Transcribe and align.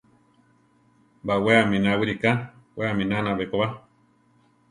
Bawé 1.25 1.51
aminá 1.63 1.89
wiriká, 1.99 2.31
we 2.75 2.83
aminána 2.93 3.31
bekoba. 3.39 3.67